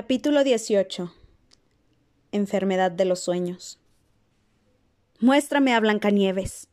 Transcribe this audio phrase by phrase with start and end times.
[0.00, 1.12] Capítulo 18
[2.30, 3.80] Enfermedad de los sueños.
[5.18, 6.68] Muéstrame a Blancanieves.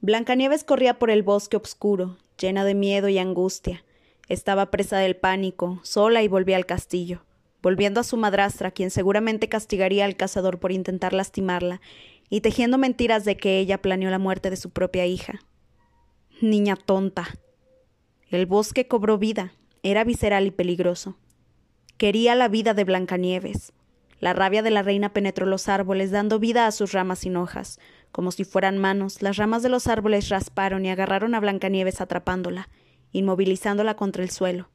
[0.00, 3.84] Blancanieves corría por el bosque oscuro, llena de miedo y angustia.
[4.28, 7.24] Estaba presa del pánico, sola y volvía al castillo,
[7.62, 11.80] volviendo a su madrastra, quien seguramente castigaría al cazador por intentar lastimarla,
[12.30, 15.40] y tejiendo mentiras de que ella planeó la muerte de su propia hija.
[16.40, 17.26] Niña tonta.
[18.30, 19.52] El bosque cobró vida,
[19.82, 21.16] era visceral y peligroso.
[21.98, 23.72] Quería la vida de Blancanieves.
[24.20, 27.80] La rabia de la reina penetró los árboles, dando vida a sus ramas sin hojas.
[28.12, 32.68] Como si fueran manos, las ramas de los árboles rasparon y agarraron a Blancanieves atrapándola,
[33.10, 34.68] inmovilizándola contra el suelo.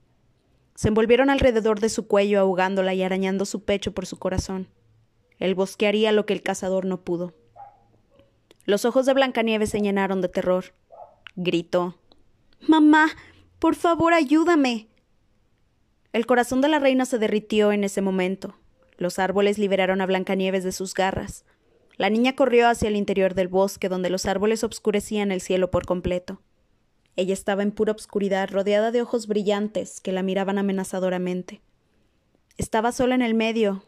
[0.75, 4.67] Se envolvieron alrededor de su cuello, ahogándola y arañando su pecho por su corazón.
[5.39, 7.33] El bosque haría lo que el cazador no pudo.
[8.65, 10.73] Los ojos de Blancanieves se llenaron de terror.
[11.37, 11.97] Gritó.
[12.67, 13.07] Mamá,
[13.59, 14.89] por favor, ayúdame.
[16.13, 18.55] El corazón de la reina se derritió en ese momento.
[18.97, 21.43] Los árboles liberaron a Blancanieves de sus garras.
[21.97, 25.87] La niña corrió hacia el interior del bosque, donde los árboles obscurecían el cielo por
[25.87, 26.39] completo.
[27.15, 31.61] Ella estaba en pura obscuridad, rodeada de ojos brillantes que la miraban amenazadoramente.
[32.57, 33.83] Estaba sola en el medio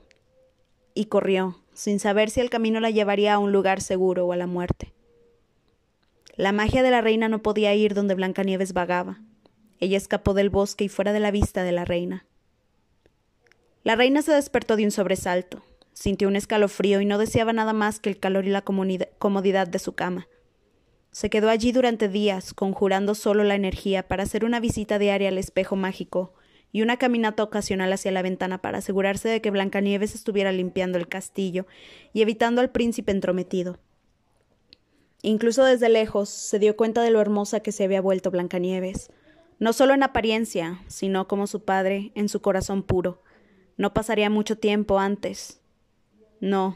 [0.96, 4.36] y corrió, sin saber si el camino la llevaría a un lugar seguro o a
[4.36, 4.94] la muerte.
[6.36, 9.20] La magia de la reina no podía ir donde Blancanieves vagaba.
[9.80, 12.26] Ella escapó del bosque y fuera de la vista de la reina.
[13.84, 18.00] La reina se despertó de un sobresalto, sintió un escalofrío y no deseaba nada más
[18.00, 20.28] que el calor y la comodidad de su cama.
[21.12, 25.38] Se quedó allí durante días, conjurando solo la energía para hacer una visita diaria al
[25.38, 26.34] espejo mágico
[26.72, 31.08] y una caminata ocasional hacia la ventana para asegurarse de que Blancanieves estuviera limpiando el
[31.08, 31.68] castillo
[32.12, 33.80] y evitando al príncipe entrometido.
[35.22, 39.10] Incluso desde lejos se dio cuenta de lo hermosa que se había vuelto Blancanieves
[39.60, 43.22] no solo en apariencia, sino como su padre, en su corazón puro.
[43.78, 45.62] No pasaría mucho tiempo antes.
[46.42, 46.76] No,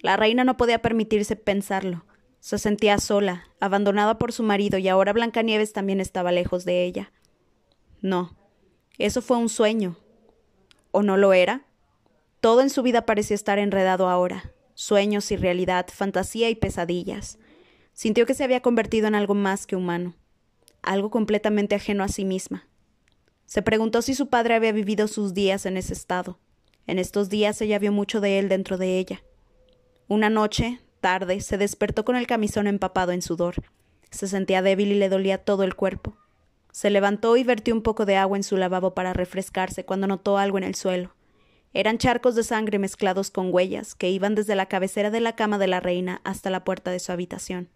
[0.00, 2.04] la reina no podía permitirse pensarlo.
[2.40, 7.12] Se sentía sola, abandonada por su marido, y ahora Blancanieves también estaba lejos de ella.
[8.00, 8.36] No,
[8.98, 9.96] eso fue un sueño.
[10.90, 11.64] ¿O no lo era?
[12.40, 14.52] Todo en su vida parecía estar enredado ahora.
[14.74, 17.38] Sueños y realidad, fantasía y pesadillas.
[17.92, 20.14] Sintió que se había convertido en algo más que humano
[20.86, 22.66] algo completamente ajeno a sí misma.
[23.44, 26.38] Se preguntó si su padre había vivido sus días en ese estado.
[26.86, 29.22] En estos días ella vio mucho de él dentro de ella.
[30.08, 33.56] Una noche, tarde, se despertó con el camisón empapado en sudor.
[34.10, 36.16] Se sentía débil y le dolía todo el cuerpo.
[36.72, 40.38] Se levantó y vertió un poco de agua en su lavabo para refrescarse cuando notó
[40.38, 41.14] algo en el suelo.
[41.72, 45.58] Eran charcos de sangre mezclados con huellas que iban desde la cabecera de la cama
[45.58, 47.68] de la reina hasta la puerta de su habitación.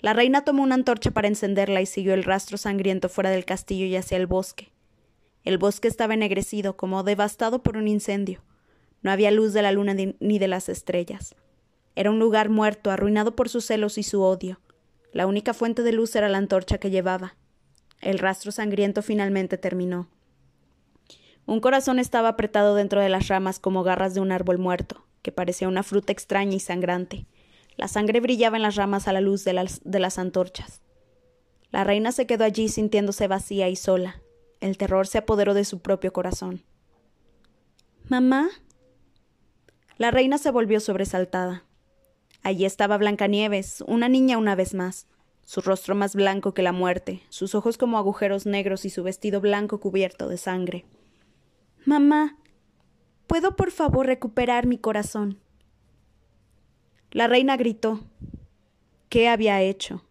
[0.00, 3.86] La reina tomó una antorcha para encenderla y siguió el rastro sangriento fuera del castillo
[3.86, 4.72] y hacia el bosque.
[5.44, 8.42] El bosque estaba ennegrecido, como devastado por un incendio.
[9.02, 11.34] No había luz de la luna ni de las estrellas.
[11.96, 14.60] Era un lugar muerto, arruinado por sus celos y su odio.
[15.12, 17.36] La única fuente de luz era la antorcha que llevaba.
[18.00, 20.08] El rastro sangriento finalmente terminó.
[21.46, 25.32] Un corazón estaba apretado dentro de las ramas como garras de un árbol muerto, que
[25.32, 27.26] parecía una fruta extraña y sangrante.
[27.78, 30.82] La sangre brillaba en las ramas a la luz de las, de las antorchas.
[31.70, 34.20] La reina se quedó allí sintiéndose vacía y sola.
[34.60, 36.64] El terror se apoderó de su propio corazón.
[38.08, 38.48] ¿Mamá?
[39.96, 41.64] La reina se volvió sobresaltada.
[42.42, 45.06] Allí estaba Blancanieves, una niña una vez más,
[45.44, 49.40] su rostro más blanco que la muerte, sus ojos como agujeros negros y su vestido
[49.40, 50.84] blanco cubierto de sangre.
[51.84, 52.38] Mamá,
[53.28, 55.38] ¿puedo por favor recuperar mi corazón?
[57.10, 58.00] La reina gritó.
[59.08, 60.04] ¿Qué había hecho?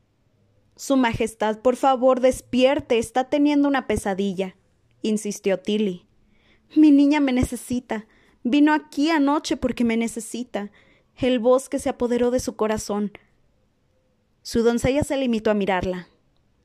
[0.75, 2.97] Su Majestad, por favor, despierte.
[2.97, 4.55] Está teniendo una pesadilla,
[5.01, 6.07] insistió Tilly.
[6.75, 8.07] Mi niña me necesita.
[8.43, 10.71] Vino aquí anoche porque me necesita.
[11.15, 13.11] El bosque se apoderó de su corazón.
[14.41, 16.07] Su doncella se limitó a mirarla.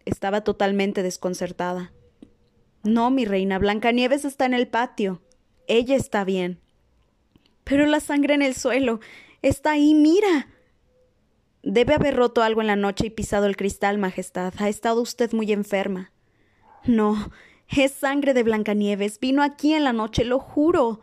[0.05, 1.93] Estaba totalmente desconcertada.
[2.83, 5.23] No, mi reina, Blancanieves está en el patio.
[5.69, 6.61] Ella está bien.
[7.65, 9.01] Pero la sangre en el suelo.
[9.43, 10.49] Está ahí, mira.
[11.63, 14.55] Debe haber roto algo en la noche y pisado el cristal, Majestad.
[14.59, 16.13] Ha estado usted muy enferma.
[16.85, 17.31] No,
[17.69, 19.21] es sangre de Blancanieves.
[19.21, 21.01] Vino aquí en la noche, lo juro.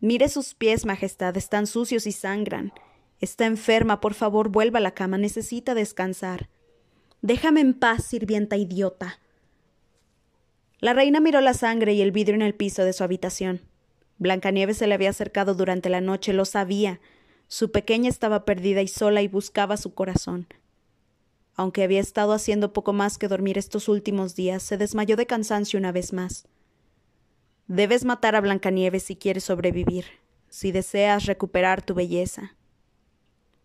[0.00, 2.72] Mire sus pies, Majestad, están sucios y sangran.
[3.20, 6.50] Está enferma, por favor, vuelva a la cama, necesita descansar.
[7.22, 9.20] Déjame en paz, sirvienta idiota.
[10.80, 13.62] La reina miró la sangre y el vidrio en el piso de su habitación.
[14.18, 17.00] Blancanieves se le había acercado durante la noche, lo sabía.
[17.48, 20.46] Su pequeña estaba perdida y sola y buscaba su corazón.
[21.54, 25.78] Aunque había estado haciendo poco más que dormir estos últimos días, se desmayó de cansancio
[25.78, 26.46] una vez más.
[27.66, 30.04] Debes matar a Blancanieves si quieres sobrevivir,
[30.48, 32.54] si deseas recuperar tu belleza.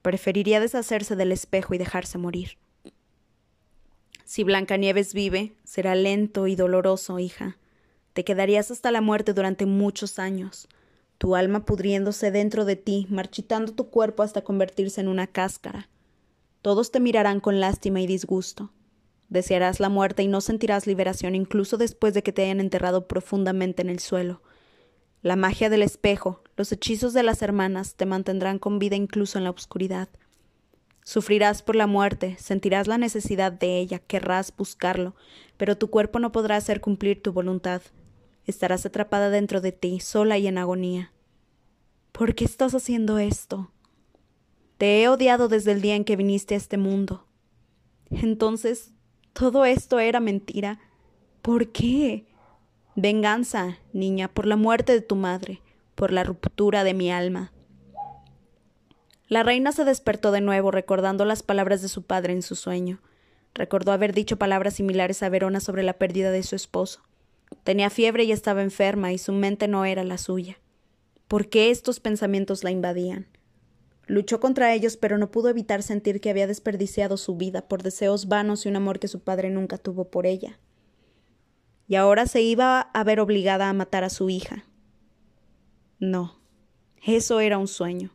[0.01, 2.57] Preferiría deshacerse del espejo y dejarse morir.
[4.23, 7.57] Si Blancanieves vive, será lento y doloroso, hija.
[8.13, 10.67] Te quedarías hasta la muerte durante muchos años,
[11.17, 15.87] tu alma pudriéndose dentro de ti, marchitando tu cuerpo hasta convertirse en una cáscara.
[16.61, 18.71] Todos te mirarán con lástima y disgusto.
[19.29, 23.81] Desearás la muerte y no sentirás liberación incluso después de que te hayan enterrado profundamente
[23.81, 24.41] en el suelo.
[25.21, 29.45] La magia del espejo, los hechizos de las hermanas te mantendrán con vida incluso en
[29.45, 30.09] la oscuridad.
[31.03, 35.15] Sufrirás por la muerte, sentirás la necesidad de ella, querrás buscarlo,
[35.57, 37.81] pero tu cuerpo no podrá hacer cumplir tu voluntad.
[38.45, 41.11] Estarás atrapada dentro de ti, sola y en agonía.
[42.11, 43.71] ¿Por qué estás haciendo esto?
[44.77, 47.27] Te he odiado desde el día en que viniste a este mundo.
[48.09, 48.91] Entonces,
[49.33, 50.79] todo esto era mentira.
[51.41, 52.25] ¿Por qué?
[52.95, 55.61] Venganza, niña, por la muerte de tu madre,
[55.95, 57.53] por la ruptura de mi alma.
[59.27, 62.99] La reina se despertó de nuevo recordando las palabras de su padre en su sueño.
[63.53, 67.01] Recordó haber dicho palabras similares a Verona sobre la pérdida de su esposo.
[67.63, 70.59] Tenía fiebre y estaba enferma, y su mente no era la suya.
[71.27, 73.27] ¿Por qué estos pensamientos la invadían?
[74.07, 78.27] Luchó contra ellos, pero no pudo evitar sentir que había desperdiciado su vida por deseos
[78.27, 80.59] vanos y un amor que su padre nunca tuvo por ella.
[81.87, 84.65] Y ahora se iba a ver obligada a matar a su hija.
[85.99, 86.41] No,
[87.05, 88.11] eso era un sueño.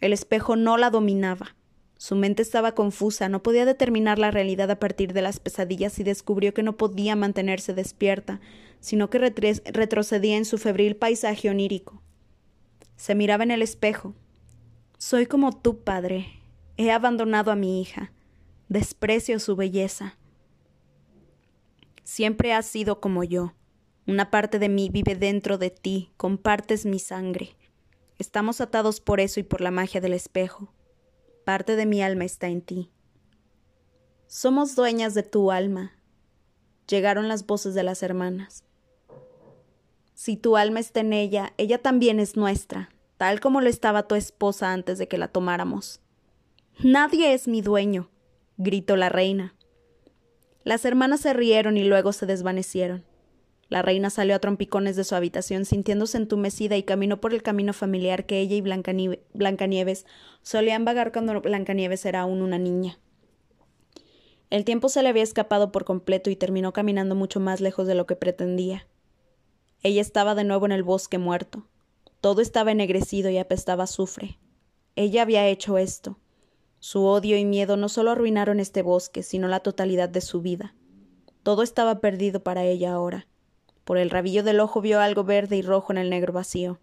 [0.00, 1.56] El espejo no la dominaba.
[1.98, 6.04] Su mente estaba confusa, no podía determinar la realidad a partir de las pesadillas y
[6.04, 8.40] descubrió que no podía mantenerse despierta,
[8.78, 12.00] sino que retrocedía en su febril paisaje onírico.
[12.94, 14.14] Se miraba en el espejo.
[14.96, 16.28] Soy como tú, padre.
[16.76, 18.12] He abandonado a mi hija.
[18.68, 20.16] Desprecio su belleza.
[22.04, 23.54] Siempre has sido como yo.
[24.06, 27.56] Una parte de mí vive dentro de ti, compartes mi sangre.
[28.18, 30.72] Estamos atados por eso y por la magia del espejo.
[31.48, 32.90] Parte de mi alma está en ti.
[34.26, 35.94] Somos dueñas de tu alma.
[36.86, 38.64] Llegaron las voces de las hermanas.
[40.12, 44.14] Si tu alma está en ella, ella también es nuestra, tal como lo estaba tu
[44.14, 46.02] esposa antes de que la tomáramos.
[46.80, 48.10] Nadie es mi dueño,
[48.58, 49.54] gritó la reina.
[50.64, 53.06] Las hermanas se rieron y luego se desvanecieron.
[53.68, 57.72] La reina salió a trompicones de su habitación sintiéndose entumecida y caminó por el camino
[57.72, 60.06] familiar que ella y Blancanieves
[60.42, 62.98] solían vagar cuando Blancanieves era aún una niña.
[64.48, 67.94] El tiempo se le había escapado por completo y terminó caminando mucho más lejos de
[67.94, 68.86] lo que pretendía.
[69.82, 71.68] Ella estaba de nuevo en el bosque muerto.
[72.22, 74.38] Todo estaba ennegrecido y apestaba azufre.
[74.96, 76.18] Ella había hecho esto.
[76.80, 80.74] Su odio y miedo no solo arruinaron este bosque, sino la totalidad de su vida.
[81.42, 83.26] Todo estaba perdido para ella ahora.
[83.88, 86.78] Por el rabillo del ojo vio algo verde y rojo en el negro vacío.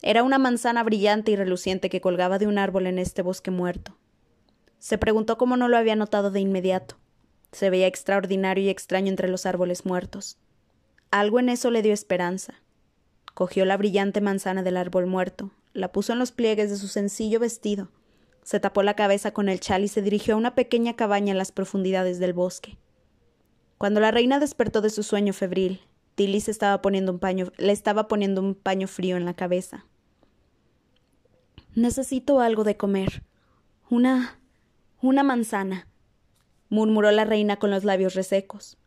[0.00, 3.98] Era una manzana brillante y reluciente que colgaba de un árbol en este bosque muerto.
[4.78, 6.96] Se preguntó cómo no lo había notado de inmediato.
[7.52, 10.38] Se veía extraordinario y extraño entre los árboles muertos.
[11.10, 12.54] Algo en eso le dio esperanza.
[13.34, 17.40] Cogió la brillante manzana del árbol muerto, la puso en los pliegues de su sencillo
[17.40, 17.90] vestido,
[18.42, 21.38] se tapó la cabeza con el chal y se dirigió a una pequeña cabaña en
[21.38, 22.78] las profundidades del bosque.
[23.76, 25.82] Cuando la reina despertó de su sueño febril,
[26.14, 29.86] Tilly se estaba poniendo un paño, le estaba poniendo un paño frío en la cabeza.
[31.74, 33.22] Necesito algo de comer.
[33.88, 34.38] Una.
[35.00, 35.88] una manzana,
[36.68, 38.78] murmuró la reina con los labios resecos.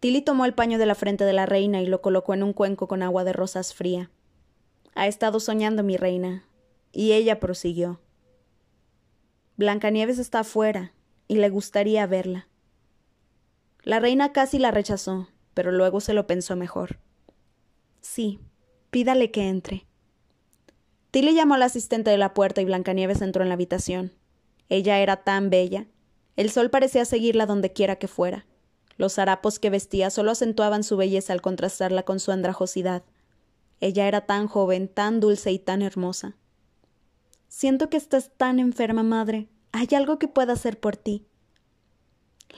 [0.00, 2.52] Tilly tomó el paño de la frente de la reina y lo colocó en un
[2.52, 4.10] cuenco con agua de rosas fría.
[4.94, 6.44] Ha estado soñando mi reina.
[6.92, 8.00] Y ella prosiguió.
[9.56, 10.92] Blancanieves está afuera,
[11.26, 12.48] y le gustaría verla.
[13.82, 17.00] La reina casi la rechazó, pero luego se lo pensó mejor.
[18.00, 18.38] Sí,
[18.90, 19.88] pídale que entre.
[21.10, 24.12] Tilly llamó al asistente de la puerta y Blancanieves entró en la habitación.
[24.68, 25.88] Ella era tan bella.
[26.36, 28.46] El sol parecía seguirla donde quiera que fuera.
[28.98, 33.02] Los harapos que vestía solo acentuaban su belleza al contrastarla con su andrajosidad.
[33.80, 36.36] Ella era tan joven, tan dulce y tan hermosa.
[37.48, 39.48] Siento que estás tan enferma, madre.
[39.72, 41.26] ¿Hay algo que pueda hacer por ti?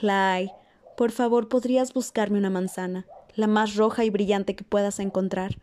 [0.02, 0.38] La
[1.00, 5.56] por favor, ¿podrías buscarme una manzana, la más roja y brillante que puedas encontrar?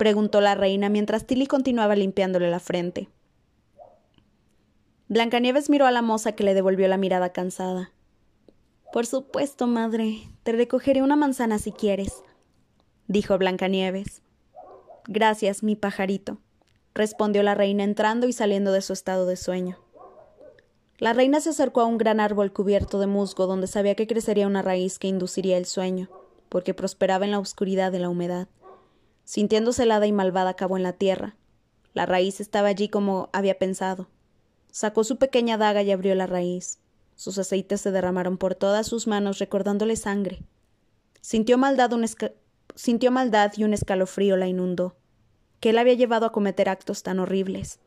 [0.00, 3.08] preguntó la reina mientras Tilly continuaba limpiándole la frente.
[5.06, 7.92] Blancanieves miró a la moza que le devolvió la mirada cansada.
[8.92, 12.24] Por supuesto, madre, te recogeré una manzana si quieres,
[13.06, 14.22] dijo Blancanieves.
[15.06, 16.38] Gracias, mi pajarito,
[16.94, 19.78] respondió la reina entrando y saliendo de su estado de sueño.
[20.98, 24.48] La reina se acercó a un gran árbol cubierto de musgo donde sabía que crecería
[24.48, 26.10] una raíz que induciría el sueño,
[26.48, 28.48] porque prosperaba en la oscuridad de la humedad.
[29.24, 31.36] Sintiéndose helada y malvada, acabó en la tierra.
[31.94, 34.08] La raíz estaba allí como había pensado.
[34.72, 36.80] Sacó su pequeña daga y abrió la raíz.
[37.14, 40.42] Sus aceites se derramaron por todas sus manos, recordándole sangre.
[41.20, 42.06] Sintió maldad, un
[42.74, 44.96] Sintió maldad y un escalofrío la inundó.
[45.60, 47.80] ¿Qué la había llevado a cometer actos tan horribles?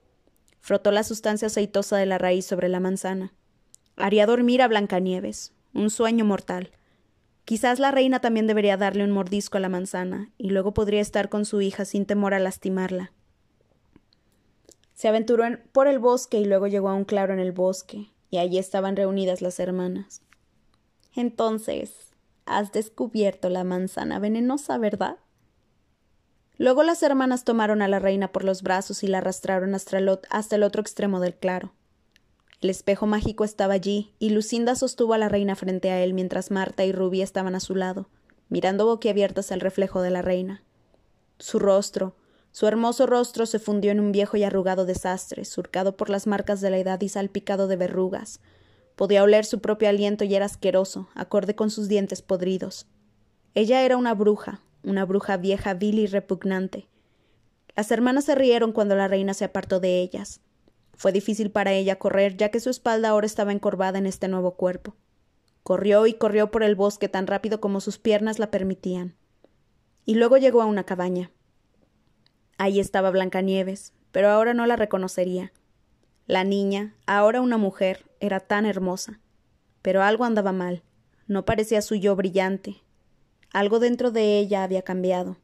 [0.62, 3.34] Frotó la sustancia aceitosa de la raíz sobre la manzana.
[3.98, 5.54] Haría dormir a Blancanieves.
[5.74, 6.72] Un sueño mortal.
[7.46, 11.30] Quizás la reina también debería darle un mordisco a la manzana, y luego podría estar
[11.30, 13.12] con su hija sin temor a lastimarla.
[14.94, 18.38] Se aventuró por el bosque y luego llegó a un claro en el bosque, y
[18.38, 20.22] allí estaban reunidas las hermanas.
[21.16, 22.14] Entonces,
[22.46, 25.18] has descubierto la manzana venenosa, ¿verdad?
[26.62, 30.20] Luego las hermanas tomaron a la reina por los brazos y la arrastraron hasta el,
[30.30, 31.74] hasta el otro extremo del claro.
[32.62, 36.52] El espejo mágico estaba allí, y Lucinda sostuvo a la reina frente a él mientras
[36.52, 38.10] Marta y Rubí estaban a su lado,
[38.50, 40.62] mirando boquiabiertas el reflejo de la reina.
[41.40, 42.14] Su rostro,
[42.52, 46.62] su hermoso rostro se fundió en un viejo y arrugado desastre, surcado por las marcas
[46.62, 48.40] de la edad y salpicado de verrugas.
[48.96, 52.86] Podía oler su propio aliento y era asqueroso, acorde con sus dientes podridos.
[53.56, 56.88] Ella era una bruja, una bruja vieja, vil y repugnante.
[57.76, 60.42] Las hermanas se rieron cuando la reina se apartó de ellas.
[60.94, 64.56] Fue difícil para ella correr, ya que su espalda ahora estaba encorvada en este nuevo
[64.56, 64.96] cuerpo.
[65.64, 69.16] Corrió y corrió por el bosque tan rápido como sus piernas la permitían.
[70.06, 71.32] Y luego llegó a una cabaña.
[72.58, 75.54] Ahí estaba Blancanieves, pero ahora no la reconocería.
[76.28, 79.20] La niña, ahora una mujer, era tan hermosa.
[79.82, 80.84] Pero algo andaba mal.
[81.28, 82.84] No parecía su yo brillante.
[83.54, 85.38] Algo dentro de ella había cambiado.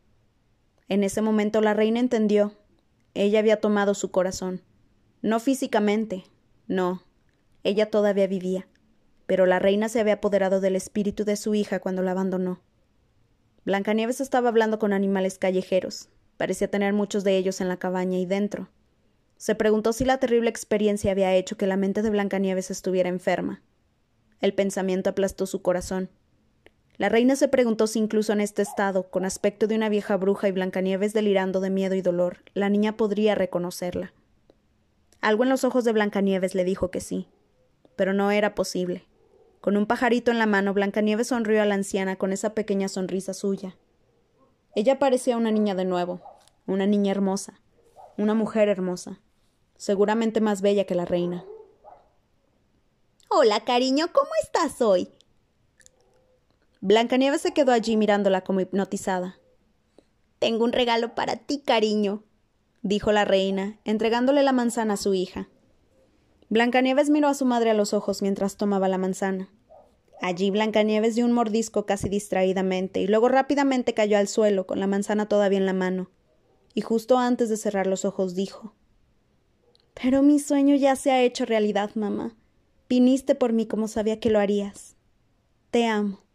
[0.88, 2.54] En ese momento la reina entendió.
[3.14, 4.62] Ella había tomado su corazón.
[5.22, 6.24] No físicamente,
[6.68, 7.04] no.
[7.64, 8.68] Ella todavía vivía,
[9.26, 12.62] pero la reina se había apoderado del espíritu de su hija cuando la abandonó.
[13.66, 16.08] Blancanieves estaba hablando con animales callejeros.
[16.38, 18.70] Parecía tener muchos de ellos en la cabaña y dentro.
[19.36, 23.62] Se preguntó si la terrible experiencia había hecho que la mente de Blancanieves estuviera enferma.
[24.40, 26.10] El pensamiento aplastó su corazón.
[26.98, 30.48] La reina se preguntó si incluso en este estado, con aspecto de una vieja bruja
[30.48, 34.14] y Blancanieves delirando de miedo y dolor, la niña podría reconocerla.
[35.22, 37.28] Algo en los ojos de Blancanieves le dijo que sí,
[37.96, 39.06] pero no era posible.
[39.62, 43.34] Con un pajarito en la mano, Blancanieves sonrió a la anciana con esa pequeña sonrisa
[43.36, 43.78] suya.
[44.76, 46.22] Ella parecía una niña de nuevo,
[46.66, 47.60] una niña hermosa,
[48.18, 49.20] una mujer hermosa,
[49.76, 51.46] seguramente más bella que la reina.
[53.30, 55.10] Hola, cariño, ¿cómo estás hoy?
[56.82, 59.40] Blancanieves se quedó allí mirándola como hipnotizada.
[60.40, 62.24] Tengo un regalo para ti, cariño,
[62.84, 65.50] dijo la reina, entregándole la manzana a su hija.
[66.50, 69.50] Blancanieves miró a su madre a los ojos mientras tomaba la manzana.
[70.22, 74.88] Allí Blancanieves dio un mordisco casi distraídamente y luego rápidamente cayó al suelo con la
[74.88, 76.10] manzana todavía en la mano.
[76.74, 78.74] Y justo antes de cerrar los ojos dijo
[79.94, 82.36] Pero mi sueño ya se ha hecho realidad, mamá.
[82.88, 84.96] Viniste por mí como sabía que lo harías.
[85.72, 86.27] Te amo.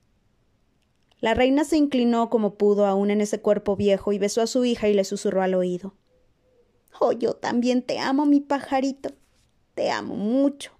[1.22, 4.64] La reina se inclinó como pudo aún en ese cuerpo viejo y besó a su
[4.64, 5.94] hija y le susurró al oído
[7.00, 9.10] Oh, yo también te amo, mi pajarito.
[9.74, 10.72] Te amo mucho.